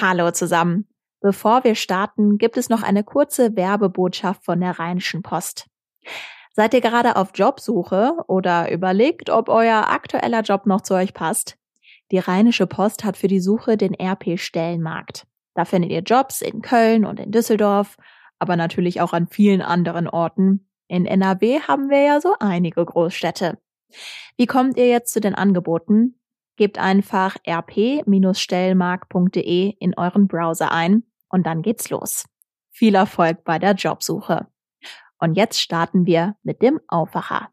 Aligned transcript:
Hallo 0.00 0.30
zusammen. 0.30 0.86
Bevor 1.20 1.64
wir 1.64 1.74
starten, 1.74 2.38
gibt 2.38 2.56
es 2.56 2.68
noch 2.68 2.84
eine 2.84 3.02
kurze 3.02 3.56
Werbebotschaft 3.56 4.44
von 4.44 4.60
der 4.60 4.78
Rheinischen 4.78 5.22
Post. 5.22 5.66
Seid 6.52 6.72
ihr 6.72 6.80
gerade 6.80 7.16
auf 7.16 7.32
Jobsuche 7.34 8.12
oder 8.28 8.70
überlegt, 8.70 9.28
ob 9.28 9.48
euer 9.48 9.88
aktueller 9.88 10.42
Job 10.42 10.66
noch 10.66 10.82
zu 10.82 10.94
euch 10.94 11.14
passt? 11.14 11.56
Die 12.12 12.18
Rheinische 12.18 12.68
Post 12.68 13.02
hat 13.02 13.16
für 13.16 13.26
die 13.26 13.40
Suche 13.40 13.76
den 13.76 13.92
RP-Stellenmarkt. 13.92 15.26
Da 15.54 15.64
findet 15.64 15.90
ihr 15.90 16.02
Jobs 16.02 16.42
in 16.42 16.62
Köln 16.62 17.04
und 17.04 17.18
in 17.18 17.32
Düsseldorf, 17.32 17.96
aber 18.38 18.54
natürlich 18.54 19.00
auch 19.00 19.12
an 19.12 19.26
vielen 19.26 19.62
anderen 19.62 20.06
Orten. 20.06 20.68
In 20.86 21.06
NRW 21.06 21.62
haben 21.62 21.90
wir 21.90 22.02
ja 22.02 22.20
so 22.20 22.36
einige 22.38 22.84
Großstädte. 22.84 23.58
Wie 24.36 24.46
kommt 24.46 24.76
ihr 24.76 24.86
jetzt 24.86 25.12
zu 25.12 25.20
den 25.20 25.34
Angeboten? 25.34 26.17
Gebt 26.58 26.78
einfach 26.78 27.36
rp-stellmark.de 27.46 29.76
in 29.78 29.94
euren 29.96 30.26
Browser 30.26 30.72
ein 30.72 31.04
und 31.28 31.46
dann 31.46 31.62
geht's 31.62 31.88
los. 31.88 32.24
Viel 32.72 32.96
Erfolg 32.96 33.44
bei 33.44 33.60
der 33.60 33.74
Jobsuche. 33.74 34.48
Und 35.20 35.34
jetzt 35.34 35.60
starten 35.60 36.04
wir 36.04 36.34
mit 36.42 36.60
dem 36.60 36.80
Aufwacher. 36.88 37.50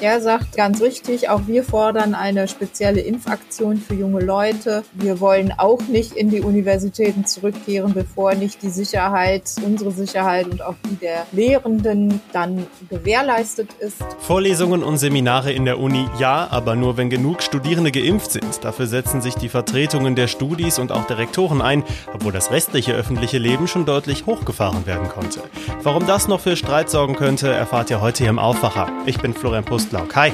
Er 0.00 0.20
sagt 0.20 0.56
ganz 0.56 0.82
richtig, 0.82 1.28
auch 1.28 1.42
wir 1.46 1.62
fordern 1.62 2.14
eine 2.16 2.48
spezielle 2.48 3.00
Impfaktion 3.00 3.76
für 3.76 3.94
junge 3.94 4.20
Leute. 4.20 4.82
Wir 4.92 5.20
wollen 5.20 5.52
auch 5.56 5.80
nicht 5.82 6.12
in 6.12 6.30
die 6.30 6.40
Universitäten 6.40 7.26
zurückkehren, 7.26 7.94
bevor 7.94 8.34
nicht 8.34 8.60
die 8.62 8.70
Sicherheit, 8.70 9.44
unsere 9.64 9.92
Sicherheit 9.92 10.48
und 10.48 10.62
auch 10.62 10.74
die 10.90 10.96
der 10.96 11.26
Lehrenden 11.30 12.20
dann 12.32 12.66
gewährleistet 12.90 13.68
ist. 13.78 14.02
Vorlesungen 14.18 14.82
und 14.82 14.98
Seminare 14.98 15.52
in 15.52 15.64
der 15.64 15.78
Uni 15.78 16.08
ja, 16.18 16.48
aber 16.50 16.74
nur 16.74 16.96
wenn 16.96 17.08
genug 17.08 17.42
Studierende 17.42 17.92
geimpft 17.92 18.32
sind. 18.32 18.64
Dafür 18.64 18.88
setzen 18.88 19.22
sich 19.22 19.36
die 19.36 19.48
Vertretungen 19.48 20.16
der 20.16 20.26
Studis 20.26 20.80
und 20.80 20.90
auch 20.90 21.06
der 21.06 21.18
Rektoren 21.18 21.62
ein, 21.62 21.84
obwohl 22.12 22.32
das 22.32 22.50
restliche 22.50 22.94
öffentliche 22.94 23.38
Leben 23.38 23.68
schon 23.68 23.86
deutlich 23.86 24.26
hochgefahren 24.26 24.86
werden 24.86 25.08
konnte. 25.08 25.40
Warum 25.82 26.06
das 26.06 26.26
noch 26.26 26.40
für 26.40 26.56
Streit 26.56 26.90
sorgen 26.90 27.14
könnte, 27.14 27.48
erfahrt 27.48 27.90
ihr 27.90 28.00
heute 28.00 28.24
hier 28.24 28.30
im 28.30 28.38
Aufwacher. 28.40 28.88
Ich 29.06 29.18
bin 29.18 29.34
Florian 29.34 29.64
Pust 29.64 29.84
Postlauk. 29.94 30.16
Hi. 30.16 30.32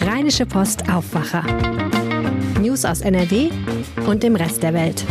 Rheinische 0.00 0.44
Post 0.44 0.90
Aufwacher. 0.90 1.44
News 2.60 2.84
aus 2.84 3.00
NRW 3.00 3.50
und 4.06 4.22
dem 4.22 4.36
Rest 4.36 4.62
der 4.62 4.74
Welt. 4.74 5.04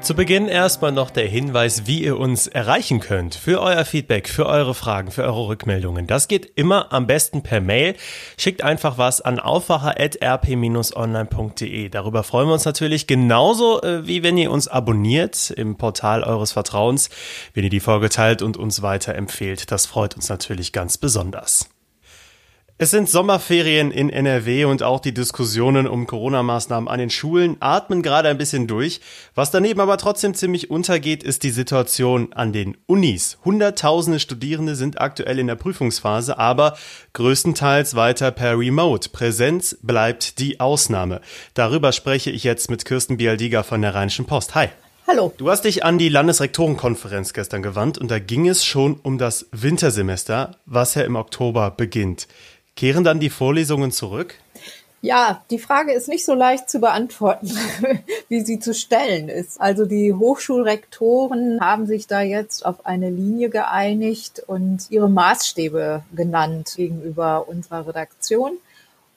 Zu 0.00 0.14
Beginn 0.14 0.48
erstmal 0.48 0.92
noch 0.92 1.10
der 1.10 1.26
Hinweis, 1.26 1.86
wie 1.86 2.04
ihr 2.04 2.18
uns 2.18 2.46
erreichen 2.46 3.00
könnt. 3.00 3.34
Für 3.34 3.60
euer 3.60 3.84
Feedback, 3.84 4.28
für 4.28 4.46
eure 4.46 4.74
Fragen, 4.74 5.10
für 5.10 5.24
eure 5.24 5.48
Rückmeldungen. 5.48 6.06
Das 6.06 6.28
geht 6.28 6.52
immer 6.54 6.92
am 6.92 7.06
besten 7.06 7.42
per 7.42 7.60
Mail. 7.60 7.94
Schickt 8.38 8.62
einfach 8.62 8.96
was 8.96 9.20
an 9.20 9.40
aufwacher.rp-online.de. 9.40 11.88
Darüber 11.88 12.22
freuen 12.22 12.48
wir 12.48 12.54
uns 12.54 12.64
natürlich 12.64 13.06
genauso, 13.06 13.82
äh, 13.82 14.06
wie 14.06 14.22
wenn 14.22 14.38
ihr 14.38 14.50
uns 14.50 14.68
abonniert 14.68 15.50
im 15.50 15.76
Portal 15.76 16.22
eures 16.22 16.52
Vertrauens, 16.52 17.10
wenn 17.54 17.64
ihr 17.64 17.70
die 17.70 17.80
Folge 17.80 18.08
teilt 18.08 18.40
und 18.40 18.56
uns 18.56 18.82
weiterempfehlt. 18.82 19.70
Das 19.72 19.86
freut 19.86 20.14
uns 20.14 20.28
natürlich 20.28 20.72
ganz 20.72 20.96
besonders. 20.96 21.68
Es 22.80 22.92
sind 22.92 23.10
Sommerferien 23.10 23.90
in 23.90 24.08
NRW 24.08 24.64
und 24.66 24.84
auch 24.84 25.00
die 25.00 25.12
Diskussionen 25.12 25.88
um 25.88 26.06
Corona-Maßnahmen 26.06 26.88
an 26.88 27.00
den 27.00 27.10
Schulen 27.10 27.56
atmen 27.58 28.02
gerade 28.02 28.28
ein 28.28 28.38
bisschen 28.38 28.68
durch. 28.68 29.00
Was 29.34 29.50
daneben 29.50 29.80
aber 29.80 29.98
trotzdem 29.98 30.32
ziemlich 30.32 30.70
untergeht, 30.70 31.24
ist 31.24 31.42
die 31.42 31.50
Situation 31.50 32.32
an 32.34 32.52
den 32.52 32.76
Unis. 32.86 33.38
Hunderttausende 33.44 34.20
Studierende 34.20 34.76
sind 34.76 35.00
aktuell 35.00 35.40
in 35.40 35.48
der 35.48 35.56
Prüfungsphase, 35.56 36.38
aber 36.38 36.78
größtenteils 37.14 37.96
weiter 37.96 38.30
per 38.30 38.56
Remote. 38.56 39.08
Präsenz 39.08 39.76
bleibt 39.82 40.38
die 40.38 40.60
Ausnahme. 40.60 41.20
Darüber 41.54 41.90
spreche 41.90 42.30
ich 42.30 42.44
jetzt 42.44 42.70
mit 42.70 42.84
Kirsten 42.84 43.16
Bialdiger 43.16 43.64
von 43.64 43.82
der 43.82 43.96
Rheinischen 43.96 44.26
Post. 44.26 44.54
Hi. 44.54 44.68
Hallo. 45.08 45.32
Du 45.36 45.50
hast 45.50 45.64
dich 45.64 45.84
an 45.84 45.98
die 45.98 46.10
Landesrektorenkonferenz 46.10 47.32
gestern 47.32 47.62
gewandt 47.62 47.98
und 47.98 48.08
da 48.10 48.20
ging 48.20 48.46
es 48.46 48.64
schon 48.64 49.00
um 49.02 49.18
das 49.18 49.46
Wintersemester, 49.50 50.58
was 50.66 50.94
ja 50.94 51.02
im 51.02 51.16
Oktober 51.16 51.70
beginnt. 51.70 52.28
Kehren 52.78 53.02
dann 53.02 53.18
die 53.18 53.28
Vorlesungen 53.28 53.90
zurück? 53.90 54.36
Ja, 55.02 55.42
die 55.50 55.58
Frage 55.58 55.92
ist 55.92 56.06
nicht 56.06 56.24
so 56.24 56.34
leicht 56.34 56.70
zu 56.70 56.78
beantworten, 56.78 57.50
wie 58.28 58.42
sie 58.42 58.60
zu 58.60 58.72
stellen 58.72 59.28
ist. 59.28 59.60
Also 59.60 59.84
die 59.84 60.12
Hochschulrektoren 60.12 61.60
haben 61.60 61.88
sich 61.88 62.06
da 62.06 62.20
jetzt 62.20 62.64
auf 62.64 62.86
eine 62.86 63.10
Linie 63.10 63.50
geeinigt 63.50 64.44
und 64.46 64.86
ihre 64.90 65.10
Maßstäbe 65.10 66.04
genannt 66.14 66.74
gegenüber 66.76 67.48
unserer 67.48 67.88
Redaktion. 67.88 68.52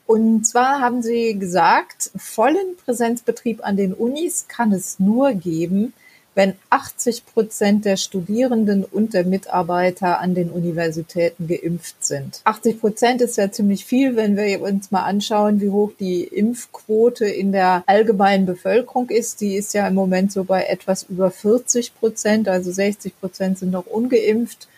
Und 0.07 0.47
zwar 0.47 0.79
haben 0.79 1.03
sie 1.03 1.37
gesagt, 1.37 2.09
vollen 2.15 2.77
Präsenzbetrieb 2.83 3.63
an 3.63 3.77
den 3.77 3.93
Unis 3.93 4.47
kann 4.47 4.71
es 4.71 4.99
nur 4.99 5.33
geben, 5.33 5.93
wenn 6.33 6.53
80 6.69 7.25
Prozent 7.25 7.83
der 7.83 7.97
Studierenden 7.97 8.85
und 8.85 9.13
der 9.13 9.25
Mitarbeiter 9.25 10.19
an 10.19 10.33
den 10.33 10.49
Universitäten 10.49 11.47
geimpft 11.47 12.03
sind. 12.05 12.41
80 12.45 12.79
Prozent 12.79 13.21
ist 13.21 13.37
ja 13.37 13.51
ziemlich 13.51 13.85
viel, 13.85 14.15
wenn 14.15 14.37
wir 14.37 14.61
uns 14.61 14.91
mal 14.91 15.03
anschauen, 15.03 15.59
wie 15.59 15.69
hoch 15.69 15.91
die 15.99 16.23
Impfquote 16.23 17.25
in 17.25 17.51
der 17.51 17.83
allgemeinen 17.85 18.45
Bevölkerung 18.45 19.09
ist. 19.09 19.41
Die 19.41 19.55
ist 19.55 19.73
ja 19.73 19.87
im 19.87 19.95
Moment 19.95 20.31
so 20.31 20.45
bei 20.45 20.63
etwas 20.63 21.03
über 21.03 21.31
40 21.31 21.95
Prozent, 21.95 22.47
also 22.47 22.71
60 22.71 23.19
Prozent 23.19 23.59
sind 23.59 23.71
noch 23.71 23.85
ungeimpft. 23.85 24.69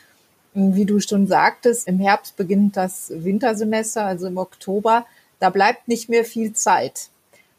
Wie 0.56 0.86
du 0.86 1.00
schon 1.00 1.28
sagtest, 1.28 1.88
im 1.88 2.00
Herbst 2.00 2.36
beginnt 2.36 2.78
das 2.78 3.12
Wintersemester, 3.14 4.06
also 4.06 4.28
im 4.28 4.38
Oktober. 4.38 5.06
Da 5.40 5.50
bleibt 5.50 5.88
nicht 5.88 6.10
mehr 6.10 6.26
viel 6.26 6.54
Zeit. 6.54 7.10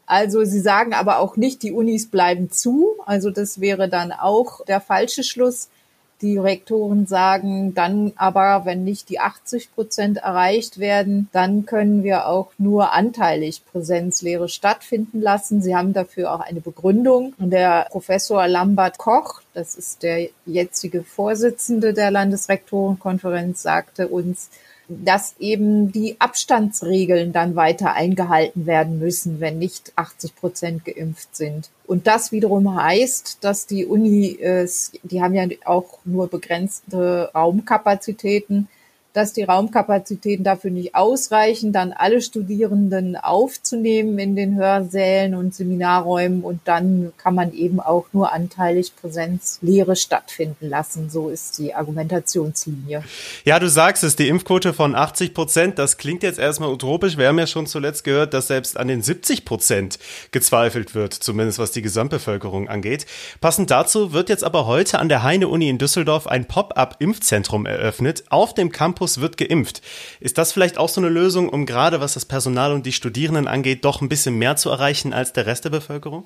Also 0.05 0.43
sie 0.43 0.59
sagen 0.59 0.93
aber 0.93 1.19
auch 1.19 1.35
nicht, 1.35 1.63
die 1.63 1.71
Unis 1.71 2.07
bleiben 2.07 2.51
zu. 2.51 2.95
Also 3.05 3.31
das 3.31 3.59
wäre 3.59 3.89
dann 3.89 4.11
auch 4.11 4.63
der 4.65 4.81
falsche 4.81 5.23
Schluss. 5.23 5.69
Die 6.21 6.37
Rektoren 6.37 7.07
sagen 7.07 7.73
dann 7.73 8.13
aber, 8.15 8.61
wenn 8.63 8.85
nicht 8.85 9.09
die 9.09 9.19
80 9.19 9.75
Prozent 9.75 10.17
erreicht 10.17 10.79
werden, 10.79 11.27
dann 11.33 11.65
können 11.65 12.03
wir 12.03 12.27
auch 12.27 12.51
nur 12.57 12.93
anteilig 12.93 13.63
Präsenzlehre 13.65 14.47
stattfinden 14.47 15.19
lassen. 15.19 15.61
Sie 15.61 15.75
haben 15.75 15.91
dafür 15.91 16.33
auch 16.33 16.39
eine 16.39 16.61
Begründung. 16.61 17.33
Und 17.37 17.49
der 17.49 17.87
Professor 17.91 18.47
Lambert 18.47 18.97
Koch, 18.97 19.41
das 19.53 19.75
ist 19.75 20.03
der 20.03 20.29
jetzige 20.45 21.03
Vorsitzende 21.03 21.93
der 21.93 22.11
Landesrektorenkonferenz, 22.11 23.61
sagte 23.61 24.07
uns, 24.07 24.49
dass 24.87 25.35
eben 25.39 25.91
die 25.91 26.15
Abstandsregeln 26.19 27.33
dann 27.33 27.55
weiter 27.55 27.93
eingehalten 27.93 28.65
werden 28.65 28.99
müssen, 28.99 29.39
wenn 29.39 29.57
nicht 29.57 29.93
80 29.95 30.35
Prozent 30.35 30.85
geimpft 30.85 31.35
sind. 31.35 31.69
Und 31.87 32.07
das 32.07 32.31
wiederum 32.31 32.75
heißt, 32.75 33.43
dass 33.43 33.67
die 33.67 33.85
Uni, 33.85 34.37
die 35.03 35.21
haben 35.21 35.33
ja 35.33 35.47
auch 35.65 35.99
nur 36.05 36.27
begrenzte 36.27 37.31
Raumkapazitäten, 37.33 38.67
dass 39.15 39.31
die 39.31 39.43
Raumkapazitäten 39.43 40.43
dafür 40.43 40.71
nicht 40.71 40.93
ausreichen, 40.93 41.71
dann 41.71 41.93
alle 41.93 42.21
Studierenden 42.21 43.15
aufzunehmen 43.15 44.19
in 44.19 44.35
den 44.35 44.55
Hörsälen 44.55 45.35
und 45.35 45.55
Seminarräumen 45.55 46.43
und 46.43 46.59
dann 46.65 47.13
kann 47.17 47.33
man 47.33 47.53
eben 47.53 47.79
auch 47.79 48.07
nur 48.11 48.33
anteilig 48.33 48.91
Präsenzlehre 48.99 49.95
stattfinden 49.95 50.67
lassen. 50.67 51.09
So 51.09 51.29
ist 51.29 51.57
die 51.59 51.73
Argumentationslinie. 51.73 53.05
Ja, 53.45 53.57
du 53.57 53.69
sagst 53.69 54.03
es, 54.03 54.17
die 54.17 54.27
Impfquote 54.27 54.73
von 54.73 54.95
80 54.95 55.33
Prozent, 55.33 55.79
das 55.79 55.95
klingt 55.95 56.21
jetzt 56.21 56.37
erstmal 56.37 56.69
utopisch. 56.69 57.17
Wir 57.17 57.29
haben 57.29 57.39
ja 57.39 57.47
schon 57.47 57.67
zuletzt 57.67 58.03
gehört, 58.03 58.33
dass 58.33 58.47
selbst 58.47 58.75
an 58.77 58.89
den 58.89 59.01
70 59.01 59.45
Prozent 59.45 59.97
gezweifelt 60.31 60.93
wird, 60.93 61.13
zumindest 61.13 61.57
was 61.57 61.71
die 61.71 61.81
Gesamtbevölkerung 61.81 62.67
angeht. 62.67 63.05
Passend 63.39 63.71
dazu 63.71 64.11
wird 64.11 64.27
jetzt 64.27 64.43
aber 64.43 64.67
heute 64.67 64.99
an 64.99 65.07
der 65.07 65.23
Heine-Uni 65.23 65.69
in 65.69 65.77
Düsseldorf 65.77 66.27
ein 66.27 66.49
Pop-up-Impfzentrum 66.49 67.65
eröffnet 67.65 68.25
auf 68.29 68.53
dem 68.53 68.73
Campus 68.73 69.04
Campus 69.05 69.21
wird 69.21 69.37
geimpft. 69.37 69.81
Ist 70.19 70.39
das 70.39 70.51
vielleicht 70.51 70.79
auch 70.79 70.89
so 70.89 70.99
eine 70.99 71.09
Lösung, 71.09 71.49
um 71.49 71.67
gerade 71.67 72.01
was 72.01 72.15
das 72.15 72.25
Personal 72.25 72.73
und 72.73 72.87
die 72.87 72.91
Studierenden 72.91 73.47
angeht, 73.47 73.85
doch 73.85 74.01
ein 74.01 74.09
bisschen 74.09 74.35
mehr 74.35 74.55
zu 74.55 74.71
erreichen 74.71 75.13
als 75.13 75.31
der 75.31 75.45
Rest 75.45 75.65
der 75.65 75.69
Bevölkerung? 75.69 76.23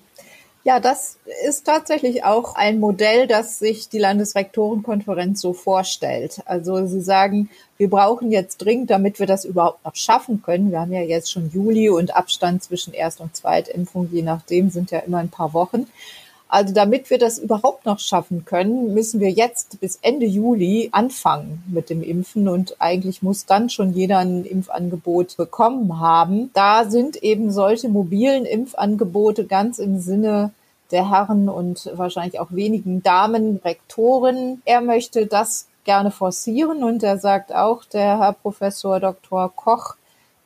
Ja, 0.64 0.80
das 0.80 1.18
ist 1.46 1.66
tatsächlich 1.66 2.24
auch 2.24 2.56
ein 2.56 2.80
Modell, 2.80 3.28
das 3.28 3.60
sich 3.60 3.90
die 3.90 4.00
Landesrektorenkonferenz 4.00 5.42
so 5.42 5.52
vorstellt. 5.52 6.42
Also 6.46 6.86
sie 6.86 7.02
sagen, 7.02 7.50
wir 7.78 7.90
brauchen 7.90 8.32
jetzt 8.32 8.58
dringend, 8.60 8.90
damit 8.90 9.20
wir 9.20 9.28
das 9.28 9.44
überhaupt 9.44 9.84
noch 9.84 9.96
schaffen 9.96 10.42
können. 10.42 10.72
Wir 10.72 10.80
haben 10.80 10.94
ja 10.94 11.02
jetzt 11.02 11.32
schon 11.32 11.50
Juli 11.52 11.90
und 11.90 12.16
Abstand 12.16 12.64
zwischen 12.64 12.94
Erst- 12.94 13.20
und 13.20 13.36
Zweitimpfung, 13.36 14.10
je 14.12 14.22
nachdem, 14.22 14.70
sind 14.70 14.92
ja 14.92 15.00
immer 15.00 15.18
ein 15.18 15.30
paar 15.30 15.54
Wochen. 15.54 15.88
Also 16.52 16.74
damit 16.74 17.12
wir 17.12 17.20
das 17.20 17.38
überhaupt 17.38 17.86
noch 17.86 18.00
schaffen 18.00 18.44
können, 18.44 18.96
müssen 18.96 19.20
wir 19.20 19.30
jetzt 19.30 19.80
bis 19.80 20.00
Ende 20.02 20.26
Juli 20.26 20.90
anfangen 20.92 21.64
mit 21.68 21.92
dem 21.92 22.02
Impfen 22.02 22.48
und 22.48 22.76
eigentlich 22.80 23.22
muss 23.22 23.46
dann 23.46 23.70
schon 23.70 23.94
jeder 23.94 24.18
ein 24.18 24.46
Impfangebot 24.46 25.38
bekommen 25.38 26.00
haben. 26.00 26.50
Da 26.56 26.90
sind 26.90 27.18
eben 27.22 27.52
solche 27.52 27.88
mobilen 27.88 28.46
Impfangebote 28.46 29.46
ganz 29.46 29.78
im 29.78 30.00
Sinne 30.00 30.52
der 30.90 31.12
Herren 31.12 31.50
und 31.50 31.88
wahrscheinlich 31.94 32.40
auch 32.40 32.52
wenigen 32.52 33.04
Damen 33.04 33.58
Rektoren. 33.64 34.64
Er 34.66 34.82
möchte 34.82 35.28
das 35.28 35.68
gerne 35.84 36.10
forcieren 36.10 36.84
und 36.84 37.04
er 37.04 37.20
sagt 37.20 37.54
auch, 37.54 37.86
der 37.86 38.18
Herr 38.18 38.34
Professor 38.34 39.00
Dr. 39.00 39.52
Koch, 39.56 39.96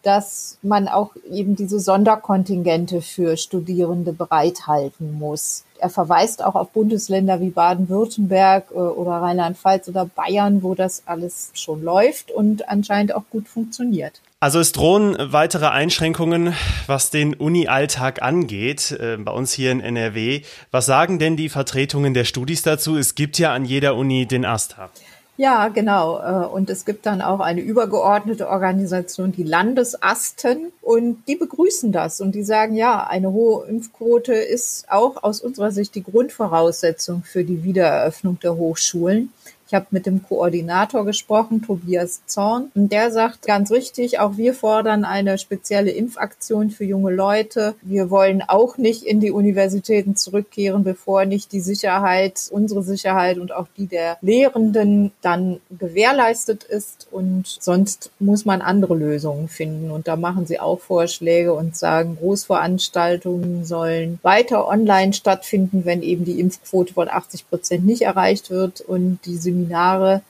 dass 0.03 0.57
man 0.61 0.89
auch 0.89 1.11
eben 1.31 1.55
diese 1.55 1.79
Sonderkontingente 1.79 3.01
für 3.01 3.37
Studierende 3.37 4.11
bereithalten 4.11 5.17
muss. 5.17 5.63
Er 5.83 5.89
verweist 5.89 6.41
auch 6.41 6.55
auf 6.55 6.69
Bundesländer 6.69 7.41
wie 7.41 7.49
Baden-Württemberg 7.49 8.71
äh, 8.71 8.75
oder 8.75 9.17
Rheinland-Pfalz 9.21 9.89
oder 9.89 10.05
Bayern, 10.05 10.63
wo 10.63 10.75
das 10.75 11.03
alles 11.07 11.51
schon 11.55 11.83
läuft 11.83 12.31
und 12.31 12.69
anscheinend 12.69 13.13
auch 13.13 13.25
gut 13.29 13.49
funktioniert. 13.49 14.21
Also 14.39 14.61
es 14.61 14.71
drohen 14.71 15.17
weitere 15.19 15.67
Einschränkungen, 15.67 16.53
was 16.87 17.09
den 17.09 17.33
Uni-Alltag 17.33 18.21
angeht, 18.21 18.91
äh, 18.91 19.17
bei 19.17 19.33
uns 19.33 19.51
hier 19.51 19.73
in 19.73 19.81
NRW. 19.81 20.43
Was 20.71 20.85
sagen 20.85 21.19
denn 21.19 21.35
die 21.35 21.49
Vertretungen 21.49 22.13
der 22.13 22.23
Studis 22.23 22.61
dazu? 22.61 22.95
Es 22.95 23.13
gibt 23.13 23.37
ja 23.37 23.53
an 23.53 23.65
jeder 23.65 23.97
Uni 23.97 24.25
den 24.25 24.45
AStA. 24.45 24.89
Ja, 25.35 25.69
genau. 25.69 26.19
Äh, 26.19 26.45
und 26.47 26.69
es 26.69 26.85
gibt 26.85 27.05
dann 27.05 27.21
auch 27.21 27.39
eine 27.39 27.61
übergeordnete 27.61 28.47
Organisation, 28.47 29.31
die 29.31 29.43
Landesasten, 29.43 30.71
und 30.81 31.23
die 31.27 31.35
begrüßen 31.35 31.91
das 31.91 32.21
und 32.21 32.35
die 32.35 32.43
sagen, 32.43 32.75
ja, 32.75 33.07
eine 33.07 33.31
hohe 33.31 33.65
Impfquote 33.67 34.33
ist 34.33 34.85
auch 34.91 35.23
aus 35.23 35.41
unserer 35.41 35.71
Sicht 35.71 35.95
die 35.95 36.03
Grundvoraussetzung 36.03 37.23
für 37.23 37.43
die 37.43 37.63
Wiedereröffnung 37.63 38.37
der 38.39 38.55
Hochschulen. 38.55 39.31
Ich 39.67 39.73
habe 39.73 39.87
mit 39.91 40.05
dem 40.05 40.23
Koordinator 40.23 41.05
gesprochen, 41.05 41.61
Tobias 41.61 42.21
Zorn, 42.25 42.71
und 42.75 42.91
der 42.91 43.11
sagt 43.11 43.45
ganz 43.45 43.71
richtig, 43.71 44.19
auch 44.19 44.37
wir 44.37 44.53
fordern 44.53 45.05
eine 45.05 45.37
spezielle 45.37 45.91
Impfaktion 45.91 46.69
für 46.69 46.83
junge 46.83 47.11
Leute. 47.11 47.75
Wir 47.81 48.09
wollen 48.09 48.43
auch 48.45 48.77
nicht 48.77 49.03
in 49.03 49.19
die 49.19 49.31
Universitäten 49.31 50.15
zurückkehren, 50.15 50.83
bevor 50.83 51.25
nicht 51.25 51.51
die 51.51 51.59
Sicherheit, 51.59 52.49
unsere 52.51 52.83
Sicherheit 52.83 53.37
und 53.37 53.51
auch 53.53 53.67
die 53.77 53.87
der 53.87 54.17
Lehrenden 54.21 55.11
dann 55.21 55.59
gewährleistet 55.77 56.63
ist. 56.63 57.07
Und 57.11 57.47
sonst 57.47 58.11
muss 58.19 58.45
man 58.45 58.61
andere 58.61 58.95
Lösungen 58.95 59.47
finden. 59.47 59.91
Und 59.91 60.07
da 60.07 60.15
machen 60.15 60.45
sie 60.45 60.59
auch 60.59 60.79
Vorschläge 60.79 61.53
und 61.53 61.75
sagen, 61.75 62.17
Großveranstaltungen 62.19 63.65
sollen 63.65 64.19
weiter 64.23 64.67
online 64.67 65.13
stattfinden, 65.13 65.85
wenn 65.85 66.01
eben 66.01 66.25
die 66.25 66.39
Impfquote 66.39 66.93
von 66.93 67.07
80 67.09 67.49
Prozent 67.49 67.85
nicht 67.85 68.03
erreicht 68.03 68.49
wird 68.49 68.81
und 68.81 69.19
die 69.25 69.37
Seminare 69.63 70.21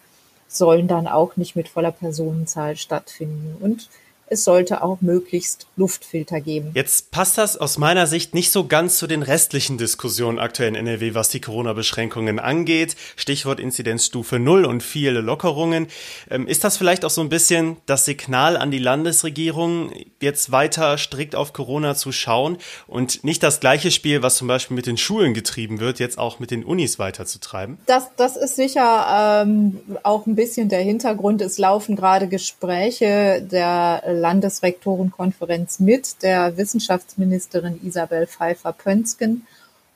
sollen 0.47 0.87
dann 0.87 1.07
auch 1.07 1.35
nicht 1.35 1.55
mit 1.55 1.67
voller 1.67 1.91
Personenzahl 1.91 2.75
stattfinden. 2.75 3.57
Und 3.59 3.89
es 4.33 4.43
sollte 4.43 4.83
auch 4.83 4.99
möglichst 5.01 5.67
Luftfilter 5.77 6.41
geben. 6.41 6.71
Jetzt 6.73 7.11
passt 7.11 7.37
das 7.37 7.55
aus 7.55 7.77
meiner 7.77 8.07
Sicht 8.07 8.33
nicht 8.33 8.51
so 8.51 8.67
ganz 8.67 8.97
zu 8.97 9.07
den 9.07 9.23
restlichen 9.23 9.77
Diskussionen 9.77 10.39
aktuell 10.39 10.69
in 10.69 10.75
NRW, 10.75 11.13
was 11.13 11.29
die 11.29 11.39
Corona-Beschränkungen 11.39 12.39
angeht. 12.39 12.95
Stichwort 13.15 13.59
Inzidenzstufe 13.59 14.39
Null 14.39 14.65
und 14.65 14.83
viele 14.83 15.21
Lockerungen. 15.21 15.87
Ähm, 16.29 16.47
ist 16.47 16.63
das 16.63 16.77
vielleicht 16.77 17.05
auch 17.05 17.09
so 17.09 17.21
ein 17.21 17.29
bisschen 17.29 17.77
das 17.85 18.05
Signal 18.05 18.57
an 18.57 18.71
die 18.71 18.79
Landesregierung, 18.79 19.91
jetzt 20.19 20.51
weiter 20.51 20.97
strikt 20.97 21.35
auf 21.35 21.53
Corona 21.53 21.95
zu 21.95 22.11
schauen 22.11 22.57
und 22.87 23.23
nicht 23.23 23.43
das 23.43 23.59
gleiche 23.59 23.91
Spiel, 23.91 24.21
was 24.21 24.35
zum 24.35 24.47
Beispiel 24.47 24.75
mit 24.75 24.87
den 24.87 24.97
Schulen 24.97 25.33
getrieben 25.33 25.79
wird, 25.79 25.99
jetzt 25.99 26.17
auch 26.17 26.39
mit 26.39 26.51
den 26.51 26.63
Unis 26.63 26.99
weiterzutreiben? 26.99 27.77
Das, 27.85 28.09
das 28.17 28.35
ist 28.35 28.55
sicher 28.55 29.43
ähm, 29.43 29.79
auch 30.03 30.25
ein 30.25 30.35
bisschen 30.35 30.69
der 30.69 30.81
Hintergrund. 30.81 31.41
Es 31.41 31.57
laufen 31.57 31.95
gerade 31.95 32.27
Gespräche 32.27 33.41
der 33.41 34.01
Landesrektorenkonferenz 34.23 35.79
mit 35.79 36.23
der 36.23 36.55
Wissenschaftsministerin 36.57 37.79
Isabel 37.83 38.25
Pfeiffer-Pönsken. 38.25 39.45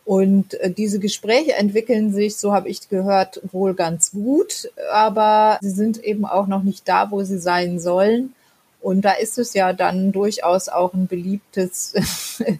Und 0.03 0.53
äh, 0.55 0.69
diese 0.69 0.99
Gespräche 0.99 1.53
entwickeln 1.53 2.13
sich, 2.13 2.37
so 2.37 2.53
habe 2.53 2.69
ich 2.69 2.89
gehört, 2.89 3.41
wohl 3.51 3.73
ganz 3.73 4.11
gut, 4.11 4.69
aber 4.91 5.57
sie 5.61 5.71
sind 5.71 6.03
eben 6.03 6.25
auch 6.25 6.47
noch 6.47 6.63
nicht 6.63 6.87
da, 6.87 7.09
wo 7.11 7.23
sie 7.23 7.39
sein 7.39 7.79
sollen. 7.79 8.33
Und 8.81 9.01
da 9.01 9.13
ist 9.13 9.37
es 9.37 9.53
ja 9.53 9.73
dann 9.73 10.11
durchaus 10.11 10.69
auch 10.69 10.93
ein 10.93 11.07
beliebtes, 11.07 11.93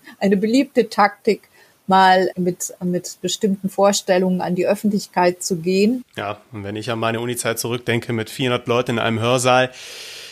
eine 0.19 0.38
beliebte 0.38 0.90
Taktik, 0.90 1.50
mal 1.88 2.31
mit, 2.36 2.74
mit 2.84 3.18
bestimmten 3.22 3.69
Vorstellungen 3.69 4.42
an 4.42 4.56
die 4.56 4.68
Öffentlichkeit 4.68 5.42
zu 5.42 5.58
gehen. 5.58 6.04
Ja, 6.18 6.42
und 6.52 6.64
wenn 6.66 6.75
ich 6.75 6.92
an 6.92 7.00
meine 7.00 7.22
Unizeit 7.22 7.60
zurückdenke 7.60 8.12
mit 8.12 8.30
400 8.30 8.68
Leuten 8.68 8.92
in 8.92 9.00
einem 9.00 9.19
Hörsaal, 9.22 9.72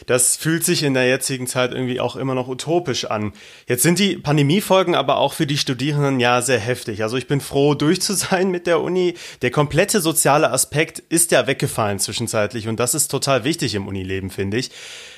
das 0.06 0.38
fühlt 0.38 0.63
sich 0.63 0.84
in 0.84 0.94
der 0.94 1.07
jetzigen 1.07 1.48
Zeit 1.48 1.72
irgendwie 1.72 2.00
auch 2.00 2.16
immer 2.16 2.36
noch 2.36 2.48
utopisch 2.48 3.06
an. 3.06 3.34
Jetzt 3.68 3.84
sind 3.84 4.00
die 4.00 4.18
Pandemiefolgen 4.18 4.96
aber 4.96 5.18
auch 5.18 5.34
für 5.34 5.48
die 5.48 5.57
Studierenden 5.57 6.19
ja 6.19 6.42
sehr 6.42 6.60
heftig. 6.60 7.04
Also 7.04 7.18
ich 7.18 7.28
bin 7.28 7.42
froh, 7.42 7.74
durch 7.74 8.02
zu 8.02 8.13
sein 8.13 8.52
mit 8.52 8.68
der 8.68 8.81
Uni. 8.81 9.16
Der 9.42 9.52
komplette 9.52 10.02
soziale 10.02 10.52
Aspekt 10.52 11.00
ist 11.00 11.31
ja 11.31 11.48
weggefallen 11.48 12.00
zwischenzeitlich 12.00 12.68
und 12.68 12.80
das 12.80 12.94
ist 12.94 13.10
total 13.10 13.44
wichtig 13.44 13.75
im 13.75 13.88
Unileben, 13.88 14.30
finde 14.30 14.57
ich. 14.57 14.72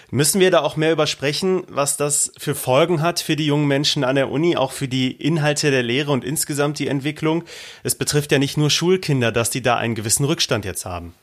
Müssen 0.10 0.40
wir 0.40 0.52
da 0.52 0.62
auch 0.62 0.78
mehr 0.78 0.94
übersprechen, 0.94 1.64
was 1.68 1.98
das 1.98 2.32
für 2.38 2.56
Folgen 2.56 3.02
hat 3.02 3.20
für 3.20 3.36
die 3.36 3.46
jungen 3.46 3.68
Menschen 3.68 4.06
an 4.06 4.16
der 4.16 4.32
Uni, 4.32 4.56
auch 4.56 4.72
für 4.72 4.88
die 4.88 5.12
Inhalte 5.12 5.70
der 5.70 5.84
Lehre 5.84 6.14
und 6.14 6.24
insgesamt 6.24 6.80
die 6.80 6.88
Entwicklung? 6.88 7.44
Es 7.84 7.96
betrifft 7.96 8.32
ja 8.32 8.40
nicht 8.40 8.56
nur 8.56 8.70
Schulkinder, 8.70 9.34
dass 9.34 9.50
die 9.50 9.62
da 9.62 9.76
einen 9.76 9.96
gewissen 9.96 10.24
Rückstand 10.24 10.64
jetzt 10.64 10.86
haben. 10.86 11.14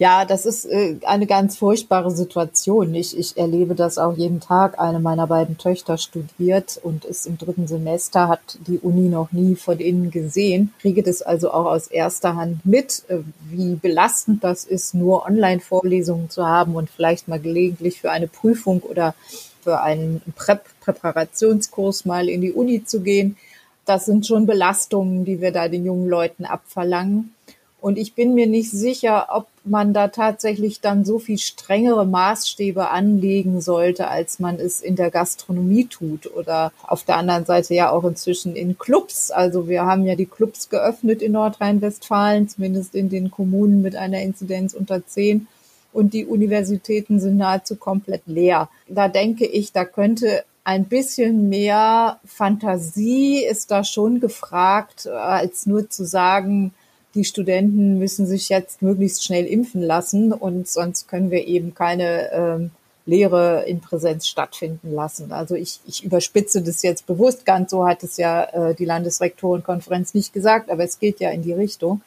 Ja, 0.00 0.24
das 0.24 0.46
ist 0.46 0.64
äh, 0.64 0.96
eine 1.04 1.26
ganz 1.26 1.56
furchtbare 1.56 2.12
Situation. 2.12 2.94
Ich, 2.94 3.18
ich 3.18 3.36
erlebe 3.36 3.74
das 3.74 3.98
auch 3.98 4.16
jeden 4.16 4.38
Tag. 4.38 4.78
Eine 4.78 5.00
meiner 5.00 5.26
beiden 5.26 5.58
Töchter 5.58 5.98
studiert 5.98 6.78
und 6.80 7.04
ist 7.04 7.26
im 7.26 7.36
dritten 7.36 7.66
Semester, 7.66 8.28
hat 8.28 8.58
die 8.68 8.78
Uni 8.78 9.08
noch 9.08 9.32
nie 9.32 9.56
von 9.56 9.80
innen 9.80 10.12
gesehen, 10.12 10.72
kriege 10.80 11.02
das 11.02 11.20
also 11.20 11.50
auch 11.50 11.66
aus 11.66 11.88
erster 11.88 12.36
Hand 12.36 12.64
mit, 12.64 13.02
äh, 13.08 13.18
wie 13.50 13.74
belastend 13.74 14.44
das 14.44 14.64
ist, 14.64 14.94
nur 14.94 15.26
Online-Vorlesungen 15.26 16.30
zu 16.30 16.46
haben 16.46 16.76
und 16.76 16.88
vielleicht 16.90 17.26
mal 17.26 17.40
gelegentlich 17.40 18.00
für 18.00 18.12
eine 18.12 18.28
Prüfung 18.28 18.82
oder 18.82 19.16
für 19.64 19.80
einen 19.80 20.22
Präparationskurs 20.80 22.04
mal 22.04 22.28
in 22.28 22.40
die 22.40 22.52
Uni 22.52 22.84
zu 22.84 23.00
gehen. 23.00 23.36
Das 23.84 24.04
sind 24.04 24.28
schon 24.28 24.46
Belastungen, 24.46 25.24
die 25.24 25.40
wir 25.40 25.50
da 25.50 25.66
den 25.66 25.84
jungen 25.84 26.08
Leuten 26.08 26.44
abverlangen. 26.44 27.34
Und 27.80 27.96
ich 27.96 28.14
bin 28.14 28.34
mir 28.34 28.48
nicht 28.48 28.72
sicher, 28.72 29.28
ob 29.30 29.46
man 29.62 29.92
da 29.92 30.08
tatsächlich 30.08 30.80
dann 30.80 31.04
so 31.04 31.20
viel 31.20 31.38
strengere 31.38 32.04
Maßstäbe 32.06 32.90
anlegen 32.90 33.60
sollte, 33.60 34.08
als 34.08 34.40
man 34.40 34.56
es 34.56 34.80
in 34.80 34.96
der 34.96 35.12
Gastronomie 35.12 35.84
tut 35.84 36.34
oder 36.34 36.72
auf 36.82 37.04
der 37.04 37.18
anderen 37.18 37.44
Seite 37.44 37.74
ja 37.74 37.90
auch 37.90 38.02
inzwischen 38.02 38.56
in 38.56 38.78
Clubs. 38.78 39.30
Also 39.30 39.68
wir 39.68 39.86
haben 39.86 40.06
ja 40.06 40.16
die 40.16 40.26
Clubs 40.26 40.70
geöffnet 40.70 41.22
in 41.22 41.32
Nordrhein-Westfalen, 41.32 42.48
zumindest 42.48 42.96
in 42.96 43.10
den 43.10 43.30
Kommunen 43.30 43.80
mit 43.80 43.94
einer 43.94 44.22
Inzidenz 44.22 44.74
unter 44.74 45.06
zehn. 45.06 45.46
Und 45.92 46.14
die 46.14 46.26
Universitäten 46.26 47.20
sind 47.20 47.36
nahezu 47.36 47.76
komplett 47.76 48.22
leer. 48.26 48.68
Da 48.88 49.08
denke 49.08 49.46
ich, 49.46 49.72
da 49.72 49.84
könnte 49.84 50.44
ein 50.64 50.84
bisschen 50.84 51.48
mehr 51.48 52.18
Fantasie 52.26 53.42
ist 53.42 53.70
da 53.70 53.84
schon 53.84 54.20
gefragt, 54.20 55.06
als 55.06 55.64
nur 55.64 55.88
zu 55.88 56.04
sagen, 56.04 56.74
die 57.14 57.24
Studenten 57.24 57.98
müssen 57.98 58.26
sich 58.26 58.48
jetzt 58.48 58.82
möglichst 58.82 59.24
schnell 59.24 59.46
impfen 59.46 59.82
lassen 59.82 60.32
und 60.32 60.68
sonst 60.68 61.08
können 61.08 61.30
wir 61.30 61.46
eben 61.46 61.74
keine 61.74 62.32
ähm, 62.32 62.70
Lehre 63.06 63.64
in 63.66 63.80
Präsenz 63.80 64.26
stattfinden 64.26 64.92
lassen. 64.92 65.32
Also 65.32 65.54
ich, 65.54 65.80
ich 65.86 66.04
überspitze 66.04 66.62
das 66.62 66.82
jetzt 66.82 67.06
bewusst, 67.06 67.46
ganz 67.46 67.70
so 67.70 67.86
hat 67.86 68.02
es 68.02 68.18
ja 68.18 68.44
äh, 68.44 68.74
die 68.74 68.84
Landesrektorenkonferenz 68.84 70.12
nicht 70.12 70.34
gesagt, 70.34 70.70
aber 70.70 70.84
es 70.84 70.98
geht 70.98 71.18
ja 71.18 71.30
in 71.30 71.42
die 71.42 71.54
Richtung. 71.54 72.02